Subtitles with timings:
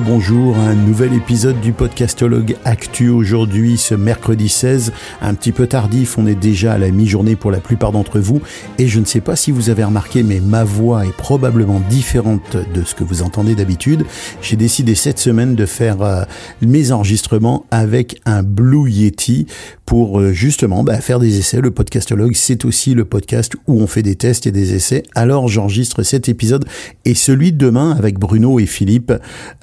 [0.00, 6.18] bonjour, un nouvel épisode du podcastologue Actu aujourd'hui, ce mercredi 16, un petit peu tardif,
[6.18, 8.40] on est déjà à la mi-journée pour la plupart d'entre vous,
[8.78, 12.56] et je ne sais pas si vous avez remarqué, mais ma voix est probablement différente
[12.74, 14.04] de ce que vous entendez d'habitude.
[14.42, 16.22] J'ai décidé cette semaine de faire euh,
[16.60, 19.46] mes enregistrements avec un Blue Yeti
[19.88, 21.62] pour euh, justement bah, faire des essais.
[21.62, 25.02] Le podcastologue, c'est aussi le podcast où on fait des tests et des essais.
[25.14, 26.66] Alors j'enregistre cet épisode
[27.06, 29.14] et celui de demain avec Bruno et Philippe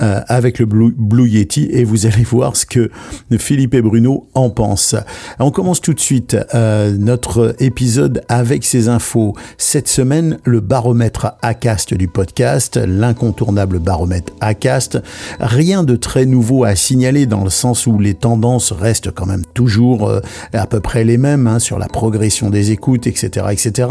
[0.01, 2.89] euh, avec le Blue, Yeti et vous allez voir ce que
[3.37, 4.95] Philippe et Bruno en pensent.
[5.39, 9.33] On commence tout de suite euh, notre épisode avec ces infos.
[9.57, 14.99] Cette semaine, le baromètre ACAST du podcast, l'incontournable baromètre ACAST.
[15.39, 19.43] Rien de très nouveau à signaler dans le sens où les tendances restent quand même
[19.53, 20.19] toujours euh,
[20.53, 23.89] à peu près les mêmes hein, sur la progression des écoutes, etc., etc.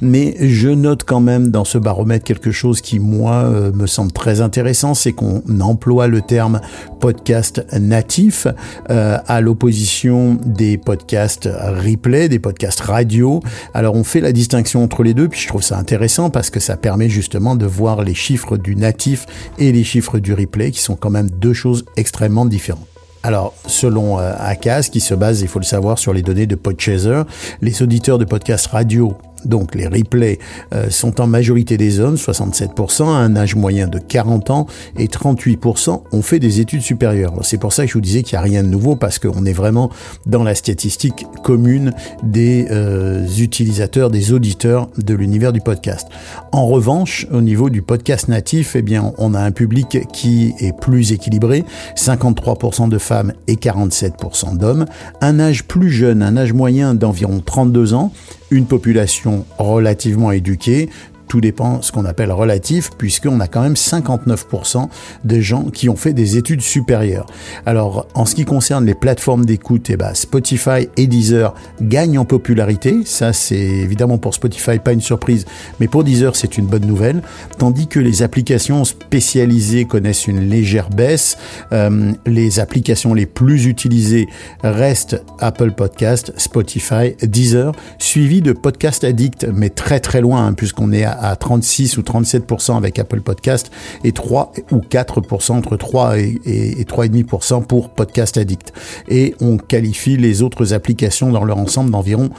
[0.00, 4.12] Mais je note quand même dans ce baromètre quelque chose qui, moi, euh, me semble
[4.12, 5.42] très intéressant, c'est qu'on
[5.72, 6.60] emploie le terme
[7.00, 8.46] podcast natif
[8.90, 13.40] euh, à l'opposition des podcasts replay, des podcasts radio.
[13.74, 16.60] Alors on fait la distinction entre les deux, puis je trouve ça intéressant parce que
[16.60, 19.26] ça permet justement de voir les chiffres du natif
[19.58, 22.86] et les chiffres du replay, qui sont quand même deux choses extrêmement différentes.
[23.24, 26.56] Alors, selon euh, ACAS, qui se base, il faut le savoir, sur les données de
[26.56, 27.22] Podchaser,
[27.60, 30.38] les auditeurs de podcasts radio donc les replays
[30.74, 34.66] euh, sont en majorité des hommes, 67%, à un âge moyen de 40 ans,
[34.98, 37.34] et 38% ont fait des études supérieures.
[37.42, 39.44] C'est pour ça que je vous disais qu'il n'y a rien de nouveau, parce qu'on
[39.44, 39.90] est vraiment
[40.26, 46.08] dans la statistique commune des euh, utilisateurs, des auditeurs de l'univers du podcast.
[46.52, 50.76] En revanche, au niveau du podcast natif, eh bien, on a un public qui est
[50.76, 51.64] plus équilibré,
[51.96, 54.86] 53% de femmes et 47% d'hommes,
[55.20, 58.12] un âge plus jeune, un âge moyen d'environ 32 ans,
[58.52, 60.90] une population relativement éduquée,
[61.28, 64.88] tout dépend ce qu'on appelle relatif, puisqu'on a quand même 59%
[65.24, 67.26] de gens qui ont fait des études supérieures.
[67.66, 72.24] Alors, en ce qui concerne les plateformes d'écoute, eh ben, Spotify et Deezer gagnent en
[72.24, 73.02] popularité.
[73.04, 75.44] Ça, c'est évidemment pour Spotify pas une surprise,
[75.80, 77.22] mais pour Deezer, c'est une bonne nouvelle.
[77.58, 81.36] Tandis que les applications spécialisées connaissent une légère baisse.
[81.72, 84.28] Euh, les applications les plus utilisées
[84.62, 90.92] restent Apple Podcast, Spotify, Deezer, suivi de Podcast Addict, mais très très loin, hein, puisqu'on
[90.92, 93.70] est à à 36 ou 37% avec Apple Podcast
[94.04, 98.72] et 3 ou 4%, entre 3 et, et, 3,5% pour Podcast Addict.
[99.08, 102.30] Et on qualifie les autres applications dans leur ensemble d'environ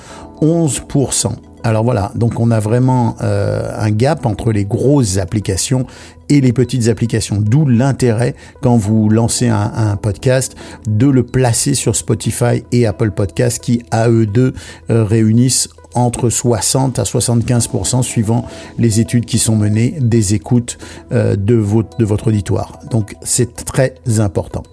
[0.41, 1.33] 11%.
[1.65, 5.85] Alors voilà, donc on a vraiment euh, un gap entre les grosses applications
[6.27, 10.55] et les petites applications, d'où l'intérêt quand vous lancez un, podcast
[10.87, 14.53] de le placer sur Spotify et Apple Podcast qui à eux deux
[14.89, 18.45] euh, réunissent entre 60 à 75% suivant
[18.77, 20.77] les études qui sont menées des écoutes
[21.11, 22.79] euh, de, votre, de votre auditoire.
[22.91, 24.63] Donc c'est très important.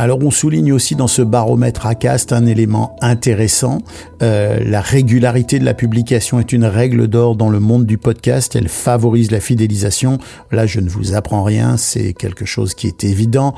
[0.00, 3.78] Alors on souligne aussi dans ce baromètre ACAST un élément intéressant.
[4.22, 8.54] Euh, la régularité de la publication est une règle d'or dans le monde du podcast.
[8.54, 10.18] Elle favorise la fidélisation.
[10.52, 13.56] Là, je ne vous apprends rien, c'est quelque chose qui est évident.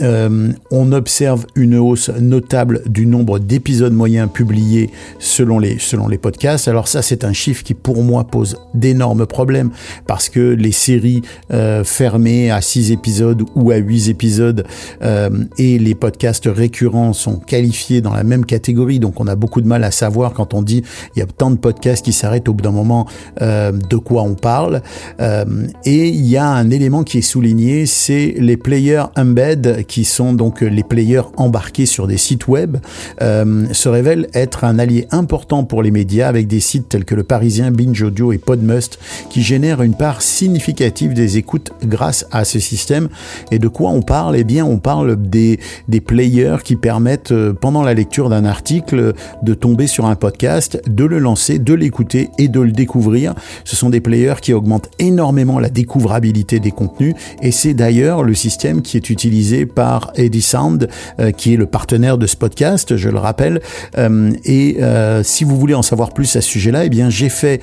[0.00, 5.78] Euh, on observe une hausse notable du nombre d'épisodes moyens publiés selon les,
[6.18, 6.68] podcasts.
[6.68, 9.70] Alors ça, c'est un chiffre qui pour moi pose d'énormes problèmes
[10.06, 11.22] parce que les séries
[11.52, 14.66] euh, fermées à 6 épisodes ou à 8 épisodes
[15.02, 15.30] euh,
[15.78, 19.84] les podcasts récurrents sont qualifiés dans la même catégorie, donc on a beaucoup de mal
[19.84, 20.82] à savoir quand on dit
[21.14, 23.06] il y a tant de podcasts qui s'arrêtent au bout d'un moment
[23.42, 24.82] euh, de quoi on parle.
[25.20, 25.44] Euh,
[25.84, 30.32] et il y a un élément qui est souligné, c'est les players embed, qui sont
[30.32, 32.78] donc les players embarqués sur des sites web,
[33.22, 37.14] euh, se révèlent être un allié important pour les médias avec des sites tels que
[37.14, 38.98] le Parisien, Binge Audio et Podmust,
[39.30, 43.08] qui génèrent une part significative des écoutes grâce à ce système.
[43.50, 44.36] Et de quoi on parle?
[44.36, 45.58] Eh bien, on parle des,
[45.88, 50.80] des players qui permettent, euh, pendant la lecture d'un article, de tomber sur un podcast,
[50.88, 53.34] de le lancer, de l'écouter et de le découvrir.
[53.64, 58.34] Ce sont des players qui augmentent énormément la découvrabilité des contenus et c'est d'ailleurs le
[58.34, 60.88] système qui est utilisé par Eddie Sound,
[61.20, 63.60] euh, qui est le partenaire de ce podcast, je le rappelle.
[63.96, 64.78] Euh, et
[65.22, 67.60] si vous voulez en savoir plus à ce sujet-là, eh bien j'ai fait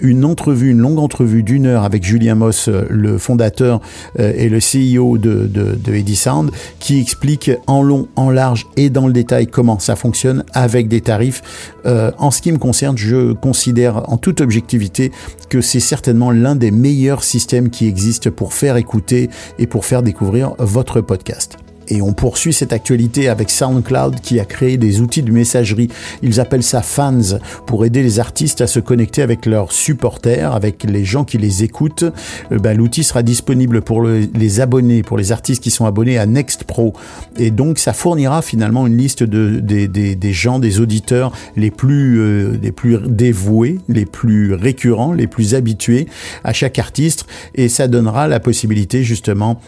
[0.00, 3.80] une entrevue, une longue entrevue d'une heure avec Julien Moss, le fondateur
[4.18, 8.90] et le CEO de, de, de Eddie Sound, qui explique en long, en large et
[8.90, 11.42] dans le détail comment ça fonctionne avec des tarifs.
[11.86, 15.12] Euh, en ce qui me concerne, je considère en toute objectivité
[15.48, 20.02] que c'est certainement l'un des meilleurs systèmes qui existent pour faire écouter et pour faire
[20.02, 21.58] découvrir votre podcast.
[21.92, 25.88] Et on poursuit cette actualité avec SoundCloud qui a créé des outils de messagerie.
[26.22, 30.84] Ils appellent ça Fans pour aider les artistes à se connecter avec leurs supporters, avec
[30.84, 32.04] les gens qui les écoutent.
[32.50, 36.24] Euh, ben, l'outil sera disponible pour les abonnés, pour les artistes qui sont abonnés à
[36.24, 36.94] Next Pro.
[37.36, 42.20] Et donc ça fournira finalement une liste de, des, des, gens, des auditeurs les plus,
[42.20, 46.06] euh, les plus dévoués, les plus récurrents, les plus habitués
[46.42, 47.26] à chaque artiste.
[47.54, 49.60] Et ça donnera la possibilité justement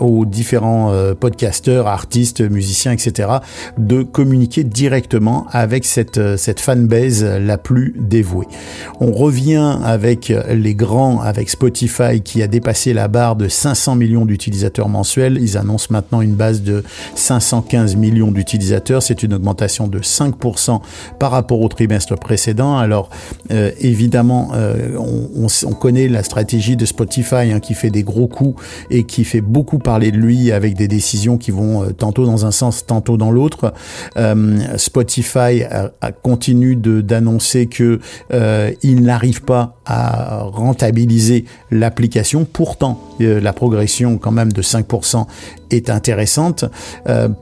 [0.00, 1.14] aux différents euh,
[1.68, 3.28] artistes, musiciens, etc.,
[3.78, 8.46] de communiquer directement avec cette, euh, cette fanbase la plus dévouée.
[9.00, 14.24] On revient avec les grands, avec Spotify qui a dépassé la barre de 500 millions
[14.24, 15.38] d'utilisateurs mensuels.
[15.40, 16.82] Ils annoncent maintenant une base de
[17.14, 19.02] 515 millions d'utilisateurs.
[19.02, 20.80] C'est une augmentation de 5%
[21.18, 22.76] par rapport au trimestre précédent.
[22.76, 23.10] Alors
[23.50, 24.52] évidemment,
[24.98, 29.24] on, on, connaît la stratégie de Spotify hein, qui fait des gros coups et qui
[29.24, 32.86] fait beaucoup parler de lui avec des décisions qui vont euh, tantôt dans un sens,
[32.86, 33.72] tantôt dans l'autre.
[34.16, 35.62] Euh, Spotify
[36.22, 38.00] continue d'annoncer que
[38.32, 42.44] euh, il n'arrive pas à rentabiliser l'application.
[42.44, 45.26] Pourtant, la progression quand même de 5%
[45.70, 46.64] est intéressante.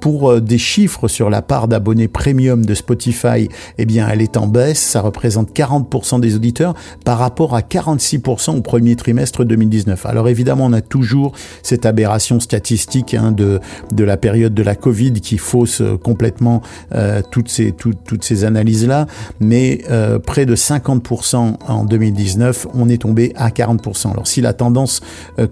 [0.00, 3.48] Pour des chiffres sur la part d'abonnés premium de Spotify,
[3.78, 4.78] eh bien, elle est en baisse.
[4.78, 6.74] Ça représente 40% des auditeurs
[7.04, 10.04] par rapport à 46% au premier trimestre 2019.
[10.06, 13.60] Alors évidemment, on a toujours cette aberration statistique hein, de,
[13.92, 16.62] de la période de la Covid qui fausse euh, complètement
[16.94, 19.06] euh, toutes ces, toutes ces analyses-là.
[19.40, 24.12] Mais euh, près de 50% en 2019, on est tombé à 40%.
[24.12, 25.00] Alors si la tendance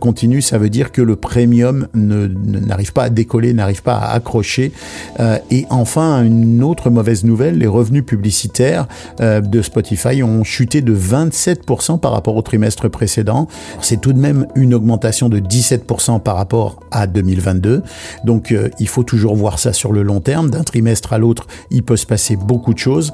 [0.01, 4.73] continue, ça veut dire que le premium n'arrive pas à décoller, n'arrive pas à accrocher.
[5.21, 8.87] Euh, et enfin, une autre mauvaise nouvelle, les revenus publicitaires
[9.21, 13.49] de Spotify ont chuté de 27% par rapport au trimestre précédent.
[13.81, 17.83] C'est tout de même une augmentation de 17% par rapport à 2022.
[18.25, 20.51] Donc euh, il faut toujours voir ça sur le long terme.
[20.51, 23.13] D'un trimestre à l'autre, il peut se passer beaucoup de choses.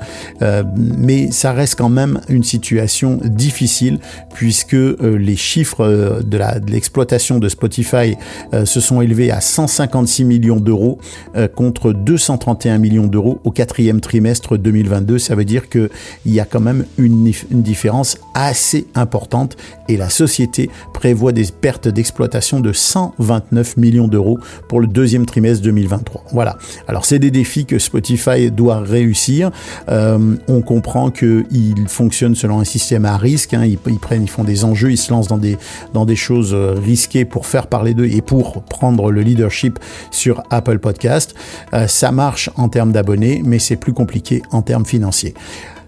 [0.76, 3.99] mais ça reste quand même une situation difficile
[4.34, 6.38] puisque les chiffres de
[6.70, 8.16] l'exploitation de, Spotify
[8.64, 10.99] se sont élevés à 156 millions d'euros
[11.37, 15.19] euh, contre 231 millions d'euros au quatrième trimestre 2022.
[15.19, 15.88] Ça veut dire qu'il
[16.26, 19.56] y a quand même une, une différence assez importante
[19.88, 24.38] et la société prévoit des pertes d'exploitation de 129 millions d'euros
[24.69, 26.25] pour le deuxième trimestre 2023.
[26.33, 26.59] Voilà.
[26.89, 29.53] Alors c'est des défis que Spotify doit réussir.
[29.89, 33.55] Euh, on comprend qu'ils fonctionnent selon un système à risque.
[33.55, 33.65] Hein.
[33.65, 35.56] Ils, prennent, ils font des enjeux, ils se lancent dans des
[35.95, 39.79] dans des choses euh, risquées pour faire parler d'eux et pour prendre le leadership
[40.11, 41.37] sur Apple Podcast.
[41.75, 45.35] Euh, ça marche en termes d'abonnés, mais c'est plus compliqué en termes financiers.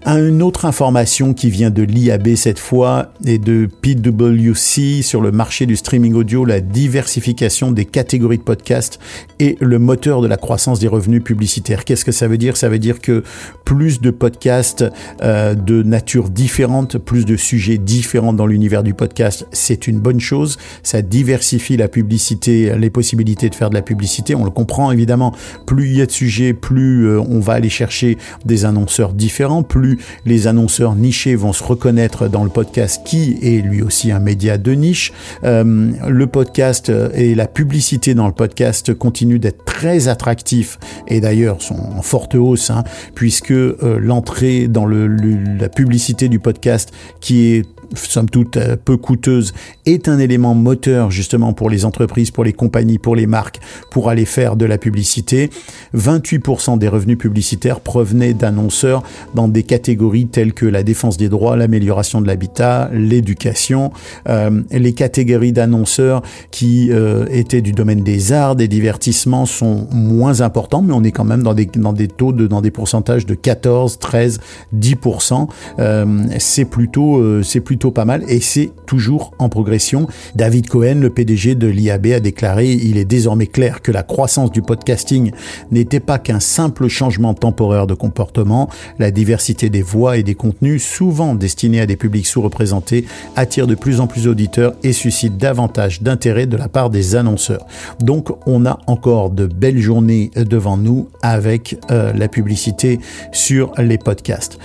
[0.06, 5.67] Une autre information qui vient de l'IAB cette fois et de PwC sur le marché
[5.67, 8.99] du streaming audio, la diversification des catégories de podcasts
[9.41, 11.85] et le moteur de la croissance des revenus publicitaires.
[11.85, 12.56] Qu'est-ce que ça veut dire?
[12.56, 13.23] Ça veut dire que
[13.67, 14.87] plus de podcasts
[15.23, 20.20] euh, de nature différente, plus de sujets différents dans l'univers du podcast, c'est une bonne
[20.20, 20.56] chose.
[20.82, 24.35] Ça diversifie la publicité, les possibilités de faire de la publicité.
[24.35, 25.35] On le comprend évidemment.
[25.67, 29.62] Plus il y a de sujets, plus euh, on va aller chercher des annonceurs différents,
[29.62, 29.90] plus
[30.27, 34.59] les annonceurs nichés vont se reconnaître dans le podcast qui est lui aussi un média
[34.59, 35.13] de niche.
[35.45, 40.79] Euh, le podcast et la publicité dans le podcast continuent d'être très attractifs
[41.09, 46.93] et d'ailleurs sont en forte hausse hein, puisque euh, l'entrée dans la publicité du podcast
[47.20, 49.53] qui est somme toute euh, peu coûteuse,
[49.87, 54.09] est un élément moteur justement pour les entreprises, pour les compagnies, pour les marques, pour
[54.09, 55.51] aller faire de la publicité.
[55.97, 59.03] 28% des revenus publicitaires provenaient d'annonceurs
[59.35, 63.93] dans des catégories telles que la défense des droits, l'amélioration de l'habitat, l'éducation.
[64.29, 70.41] Euh, les catégories d'annonceurs qui euh, étaient du domaine des arts, des divertissements sont moins
[70.41, 73.27] importants, mais on est quand même dans des, dans des taux de, dans des pourcentages
[73.27, 74.41] de 14, 13,
[74.77, 75.49] 10%.
[75.79, 80.06] Euh, c'est plutôt, c'est plutôt pas mal et c'est toujours en progression.
[80.34, 84.53] David Cohen, le PDG de l'IAB, a déclaré Il est désormais clair que la croissance
[84.53, 85.32] du podcasting
[85.70, 88.69] n'était pas qu'un simple changement temporaire de comportement.
[88.99, 93.06] La diversité des voix et des contenus, souvent destinés à des publics sous-représentés,
[93.37, 97.67] attire de plus en plus d'auditeurs et suscite davantage d'intérêt de la part des annonceurs.
[98.01, 102.99] Donc on a encore de belles journées devant nous avec euh, la publicité
[103.32, 104.58] sur les podcasts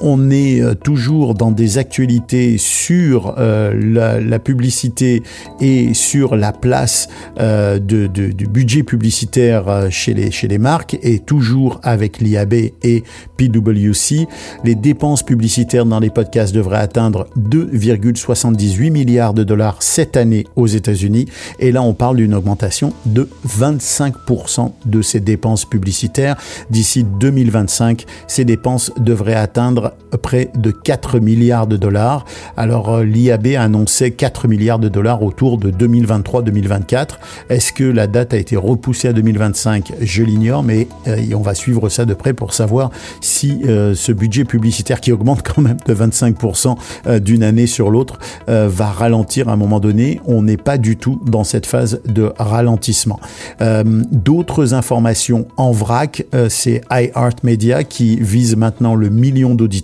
[0.00, 5.22] on est toujours dans des actualités sur la, publicité
[5.60, 12.20] et sur la place du budget publicitaire chez les, chez les marques et toujours avec
[12.20, 13.04] l'IAB et
[13.36, 14.26] PwC.
[14.64, 20.66] Les dépenses publicitaires dans les podcasts devraient atteindre 2,78 milliards de dollars cette année aux
[20.66, 21.26] États-Unis.
[21.58, 26.36] Et là, on parle d'une augmentation de 25% de ces dépenses publicitaires.
[26.70, 32.24] D'ici 2025, ces dépenses devraient atteindre près de 4 milliards de dollars.
[32.56, 37.18] Alors, euh, l'IAB a annoncé 4 milliards de dollars autour de 2023-2024.
[37.48, 41.54] Est-ce que la date a été repoussée à 2025 Je l'ignore, mais euh, on va
[41.54, 45.78] suivre ça de près pour savoir si euh, ce budget publicitaire qui augmente quand même
[45.86, 50.20] de 25% d'une année sur l'autre va ralentir à un moment donné.
[50.26, 53.20] On n'est pas du tout dans cette phase de ralentissement.
[53.60, 59.79] D'autres informations en vrac, c'est iHeartMedia qui vise maintenant le million d'auditeurs.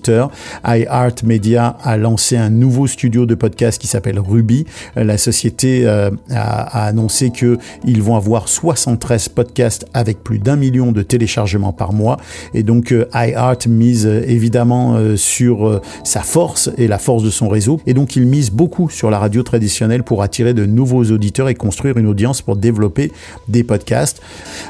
[0.65, 4.67] iHeartMedia a lancé un nouveau studio de podcast qui s'appelle Ruby.
[4.97, 10.57] Euh, la société a, a, annoncé que ils vont avoir 73 podcasts avec plus d'un
[10.57, 12.19] million de téléchargements par mois.
[12.55, 17.81] Et donc iHeart mise évidemment sur sa force et la force de son réseau.
[17.87, 21.55] Et donc il mise beaucoup sur la radio traditionnelle pour attirer de nouveaux auditeurs et
[21.55, 23.13] construire une audience pour développer
[23.49, 24.21] des podcasts.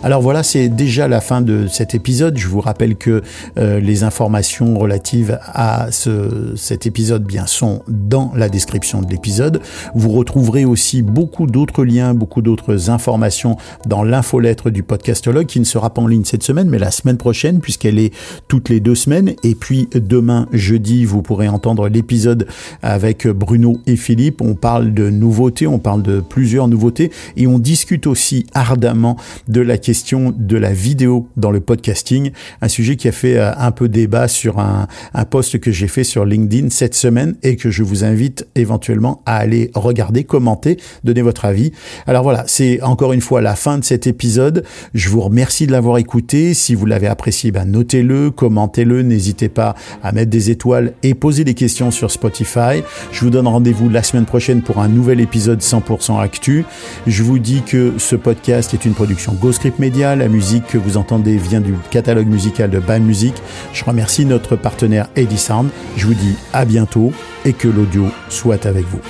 [0.03, 2.37] Alors voilà, c'est déjà la fin de cet épisode.
[2.39, 3.23] Je vous rappelle que
[3.59, 5.16] euh, les informations relatives
[5.53, 9.61] à ce, cet épisode bien sont dans la description de l'épisode.
[9.95, 13.57] Vous retrouverez aussi beaucoup d'autres liens, beaucoup d'autres informations
[13.87, 17.17] dans l'infolettre du podcastologue qui ne sera pas en ligne cette semaine, mais la semaine
[17.17, 18.13] prochaine puisqu'elle est
[18.49, 19.35] toutes les deux semaines.
[19.43, 22.47] Et puis demain, jeudi, vous pourrez entendre l'épisode
[22.83, 24.41] avec Bruno et Philippe.
[24.41, 29.17] On parle de nouveautés, on parle de plusieurs nouveautés et on discute aussi ardemment
[29.49, 32.31] de la question de la vidéo dans le podcasting,
[32.61, 35.89] un sujet qui a fait euh, un peu débat sur un, un post que j'ai
[35.89, 40.79] fait sur LinkedIn cette semaine et que je vous invite éventuellement à aller regarder, commenter,
[41.05, 41.73] donner votre avis.
[42.07, 44.65] Alors voilà, c'est encore une fois la fin de cet épisode.
[44.95, 46.55] Je vous remercie de l'avoir écouté.
[46.55, 51.45] Si vous l'avez apprécié, ben notez-le, commentez-le, n'hésitez pas à mettre des étoiles et poser
[51.45, 52.83] des questions sur Spotify.
[53.13, 56.65] Je vous donne rendez-vous la semaine prochaine pour un nouvel épisode 100% actu.
[57.07, 60.17] Je vous dis que ce podcast est une production GoScript Media.
[60.17, 63.35] La musique que vous entendez vient du catalogue musical de BAM Music.
[63.73, 64.86] Je remercie notre partenaire
[65.17, 65.71] Eddy Sound.
[65.97, 67.13] Je vous dis à bientôt
[67.45, 69.01] et que l'audio soit avec vous.